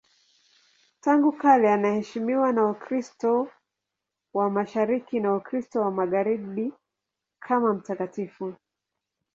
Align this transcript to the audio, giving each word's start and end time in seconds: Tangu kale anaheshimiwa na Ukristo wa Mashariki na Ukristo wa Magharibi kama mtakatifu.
Tangu 1.01 1.31
kale 1.31 1.71
anaheshimiwa 1.73 2.51
na 2.53 2.65
Ukristo 2.65 3.51
wa 4.33 4.49
Mashariki 4.49 5.19
na 5.19 5.35
Ukristo 5.35 5.81
wa 5.81 5.91
Magharibi 5.91 6.73
kama 7.39 7.73
mtakatifu. 7.73 8.53